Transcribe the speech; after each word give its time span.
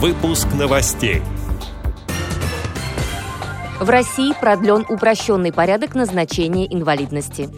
Выпуск 0.00 0.46
новостей. 0.56 1.22
В 3.80 3.90
России 3.90 4.32
продлен 4.40 4.86
упрощенный 4.88 5.52
порядок 5.52 5.96
назначения 5.96 6.72
инвалидности. 6.72 7.48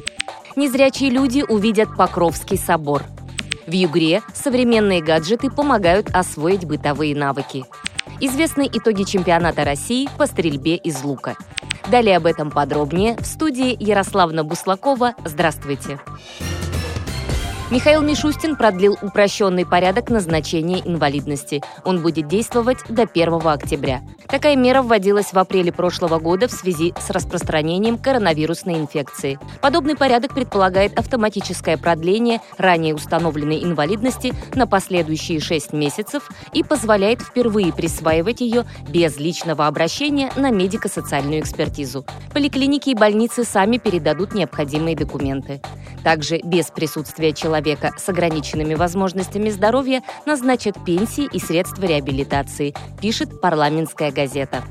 Незрячие 0.56 1.10
люди 1.10 1.44
увидят 1.46 1.94
Покровский 1.98 2.56
собор. 2.56 3.02
В 3.66 3.72
Югре 3.72 4.22
современные 4.32 5.02
гаджеты 5.02 5.50
помогают 5.50 6.08
освоить 6.14 6.64
бытовые 6.64 7.14
навыки. 7.14 7.66
Известны 8.20 8.66
итоги 8.72 9.02
чемпионата 9.02 9.62
России 9.62 10.08
по 10.16 10.26
стрельбе 10.26 10.76
из 10.76 11.04
лука. 11.04 11.36
Далее 11.90 12.16
об 12.16 12.24
этом 12.24 12.50
подробнее 12.50 13.18
в 13.18 13.26
студии 13.26 13.76
Ярославна 13.78 14.44
Буслакова. 14.44 15.12
Здравствуйте! 15.26 16.00
Здравствуйте! 16.00 16.59
Михаил 17.70 18.02
Мишустин 18.02 18.56
продлил 18.56 18.98
упрощенный 19.00 19.64
порядок 19.64 20.10
назначения 20.10 20.80
инвалидности. 20.80 21.62
Он 21.84 22.02
будет 22.02 22.26
действовать 22.26 22.78
до 22.88 23.02
1 23.02 23.46
октября. 23.46 24.00
Такая 24.26 24.56
мера 24.56 24.82
вводилась 24.82 25.32
в 25.32 25.38
апреле 25.38 25.70
прошлого 25.70 26.18
года 26.18 26.48
в 26.48 26.50
связи 26.50 26.92
с 26.98 27.10
распространением 27.10 27.96
коронавирусной 27.96 28.74
инфекции. 28.74 29.38
Подобный 29.60 29.94
порядок 29.94 30.34
предполагает 30.34 30.98
автоматическое 30.98 31.76
продление 31.76 32.40
ранее 32.58 32.92
установленной 32.92 33.62
инвалидности 33.62 34.32
на 34.56 34.66
последующие 34.66 35.38
6 35.38 35.72
месяцев 35.72 36.28
и 36.52 36.64
позволяет 36.64 37.22
впервые 37.22 37.72
присваивать 37.72 38.40
ее 38.40 38.64
без 38.88 39.16
личного 39.16 39.68
обращения 39.68 40.32
на 40.34 40.50
медико-социальную 40.50 41.40
экспертизу. 41.40 42.04
Поликлиники 42.34 42.90
и 42.90 42.94
больницы 42.96 43.44
сами 43.44 43.78
передадут 43.78 44.34
необходимые 44.34 44.96
документы. 44.96 45.60
Также 46.02 46.40
без 46.42 46.66
присутствия 46.66 47.32
человека 47.32 47.92
с 47.96 48.08
ограниченными 48.08 48.74
возможностями 48.74 49.50
здоровья 49.50 50.02
назначат 50.26 50.82
пенсии 50.84 51.28
и 51.30 51.38
средства 51.38 51.84
реабилитации, 51.84 52.74
пишет 53.00 53.40
парламентская 53.40 54.10
газета. 54.10 54.62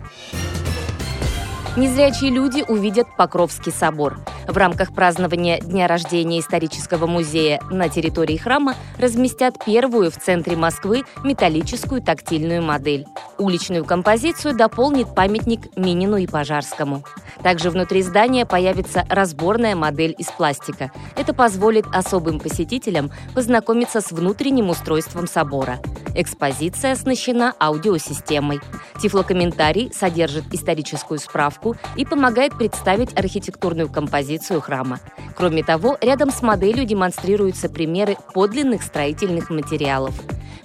Незрячие 1.77 2.31
люди 2.31 2.65
увидят 2.67 3.07
Покровский 3.15 3.71
собор. 3.71 4.19
В 4.49 4.57
рамках 4.57 4.93
празднования 4.93 5.59
Дня 5.59 5.85
рождения 5.85 6.39
исторического 6.39 7.05
музея 7.05 7.61
на 7.69 7.87
территории 7.87 8.35
храма 8.35 8.73
разместят 8.97 9.63
первую 9.63 10.09
в 10.09 10.17
центре 10.17 10.55
Москвы 10.55 11.03
металлическую 11.23 12.01
тактильную 12.01 12.63
модель. 12.63 13.05
Уличную 13.37 13.85
композицию 13.85 14.57
дополнит 14.57 15.13
памятник 15.13 15.77
Минину 15.77 16.17
и 16.17 16.25
Пожарскому. 16.25 17.03
Также 17.43 17.69
внутри 17.69 18.01
здания 18.01 18.47
появится 18.47 19.05
разборная 19.07 19.75
модель 19.75 20.15
из 20.17 20.27
пластика. 20.31 20.91
Это 21.15 21.35
позволит 21.35 21.85
особым 21.93 22.39
посетителям 22.39 23.11
познакомиться 23.35 24.01
с 24.01 24.11
внутренним 24.11 24.71
устройством 24.71 25.27
собора. 25.27 25.77
Экспозиция 26.15 26.93
оснащена 26.93 27.53
аудиосистемой. 27.59 28.59
Тифлокомментарий 28.99 29.91
содержит 29.93 30.45
историческую 30.51 31.19
справку 31.19 31.77
и 31.95 32.03
помогает 32.03 32.57
представить 32.57 33.17
архитектурную 33.17 33.89
композицию 33.89 34.38
храма. 34.61 34.99
Кроме 35.35 35.63
того, 35.63 35.97
рядом 36.01 36.31
с 36.31 36.41
моделью 36.41 36.85
демонстрируются 36.85 37.69
примеры 37.69 38.17
подлинных 38.33 38.83
строительных 38.83 39.49
материалов. 39.49 40.13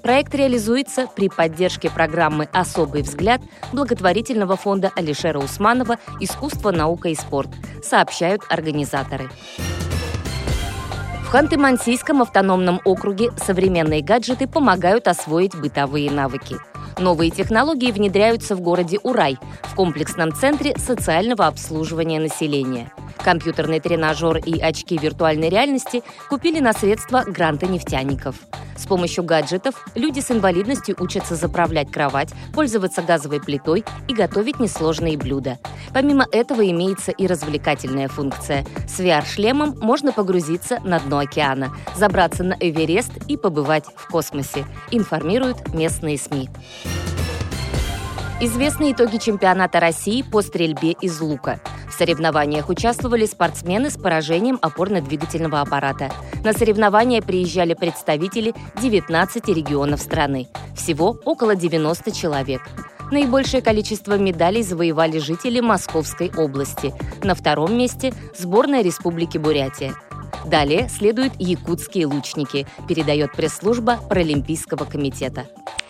Проект 0.03 0.34
реализуется 0.34 1.06
при 1.06 1.28
поддержке 1.28 1.91
программы 1.91 2.48
«Особый 2.53 3.03
взгляд» 3.03 3.41
благотворительного 3.72 4.56
фонда 4.56 4.92
Алишера 4.94 5.39
Усманова 5.39 5.98
«Искусство, 6.20 6.72
наука 6.72 7.08
и 7.08 7.14
спорт», 7.14 7.48
сообщают 7.83 8.42
организаторы. 8.50 9.31
Ханты-Мансийском 11.33 12.22
автономном 12.22 12.81
округе 12.84 13.31
современные 13.44 14.03
гаджеты 14.03 14.47
помогают 14.47 15.09
освоить 15.09 15.56
бытовые 15.56 16.11
навыки. 16.11 16.56
Новые 16.98 17.31
технологии 17.31 17.91
внедряются 17.91 18.55
в 18.55 18.61
городе 18.61 18.98
Урай, 19.03 19.39
в 19.62 19.75
комплексном 19.75 20.33
центре 20.33 20.77
социального 20.77 21.47
обслуживания 21.47 22.20
населения– 22.20 22.92
Компьютерный 23.25 23.81
тренажер 23.81 24.37
и 24.37 24.60
очки 24.60 24.99
виртуальной 24.99 25.49
реальности 25.49 26.03
купили 26.28 26.60
на 26.60 26.75
средства 26.75 27.25
гранта 27.27 27.66
нефтяников. 27.66 28.37
С 28.77 28.87
помощью 28.87 29.25
гаджетов 29.25 29.87
люди 29.94 30.21
с 30.21 30.31
инвалидностью 30.31 30.94
учатся 30.99 31.34
заправлять 31.34 31.91
кровать, 31.91 32.31
пользоваться 32.53 33.00
газовой 33.00 33.41
плитой 33.41 33.83
и 34.09 34.15
готовить 34.15 34.60
несложные 34.60 35.16
блюда. 35.16 35.59
Помимо 35.94 36.27
этого 36.33 36.69
имеется 36.71 37.12
и 37.12 37.27
развлекательная 37.27 38.09
функция. 38.09 38.66
С 38.87 39.00
VR-шлемом 39.00 39.78
можно 39.81 40.12
погрузиться 40.12 40.81
на 40.84 41.00
дно 41.00 41.21
океана, 41.21 41.75
забраться 41.97 42.44
на 42.44 42.56
Эверест 42.60 43.12
и 43.27 43.38
побывать 43.38 43.87
в 43.97 44.09
космосе, 44.09 44.66
информируют 44.91 45.72
местные 45.72 46.19
СМИ. 46.19 46.50
Известны 48.41 48.93
итоги 48.93 49.19
чемпионата 49.19 49.78
России 49.78 50.22
по 50.22 50.43
стрельбе 50.43 50.93
из 51.00 51.21
лука. 51.21 51.61
В 51.89 51.93
соревнованиях 51.93 52.69
участвовали 52.69 53.27
спортсмены 53.27 53.91
с 53.91 53.97
поражением 53.97 54.59
опорно-двигательного 54.61 55.61
аппарата. 55.61 56.11
На 56.43 56.53
соревнования 56.53 57.22
приезжали 57.22 57.75
представители 57.75 58.53
19 58.83 59.49
регионов 59.49 60.00
страны. 60.00 60.49
Всего 60.75 61.17
около 61.25 61.55
90 61.55 62.11
человек. 62.11 62.62
Наибольшее 63.12 63.62
количество 63.62 64.19
медалей 64.19 64.65
завоевали 64.65 65.19
жители 65.19 65.61
Московской 65.61 66.33
области. 66.37 66.93
На 67.22 67.37
втором 67.37 67.78
месте– 67.78 68.12
сборная 68.37 68.83
Республики 68.83 69.39
Бурятия. 69.39 69.95
Далее 70.45 70.89
следуют 70.89 71.34
якутские 71.39 72.06
лучники, 72.06 72.66
передает 72.89 73.33
пресс-служба 73.33 73.99
Паралимпийского 74.09 74.84
комитета. 74.84 75.47